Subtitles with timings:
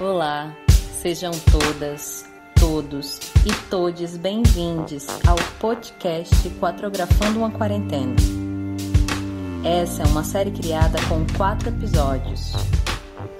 [0.00, 0.54] Olá,
[1.02, 8.14] sejam todas, todos e todes bem-vindos ao podcast Quatrografando uma Quarentena.
[9.64, 12.52] Essa é uma série criada com quatro episódios,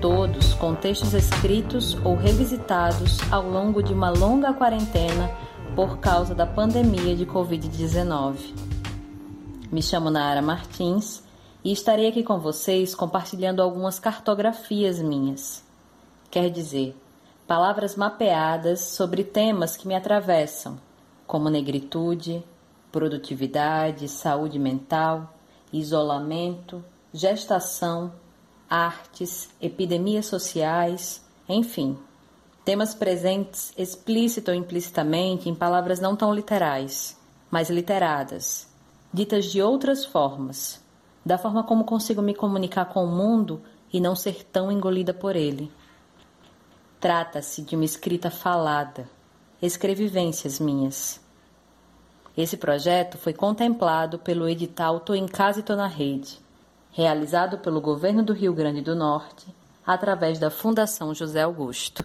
[0.01, 5.31] todos com textos escritos ou revisitados ao longo de uma longa quarentena
[5.77, 8.35] por causa da pandemia de Covid-19.
[9.71, 11.23] Me chamo Nara Martins
[11.63, 15.68] e estarei aqui com vocês compartilhando algumas cartografias minhas
[16.31, 16.97] quer dizer,
[17.47, 20.79] palavras mapeadas sobre temas que me atravessam,
[21.27, 22.45] como negritude,
[22.93, 25.35] produtividade, saúde mental,
[25.73, 28.13] isolamento, gestação,
[28.69, 31.99] artes, epidemias sociais, enfim,
[32.65, 37.19] temas presentes explícito ou implicitamente em palavras não tão literais,
[37.51, 38.69] mas literadas,
[39.13, 40.85] ditas de outras formas,
[41.25, 45.35] da forma como consigo me comunicar com o mundo e não ser tão engolida por
[45.35, 45.73] ele.
[47.01, 49.09] Trata-se de uma escrita falada,
[49.63, 51.21] escrevivências minhas.
[52.37, 56.41] Esse projeto foi contemplado pelo edital Tô em Casa e Tô na Rede,
[56.91, 59.47] realizado pelo governo do Rio Grande do Norte
[59.87, 62.05] através da Fundação José Augusto.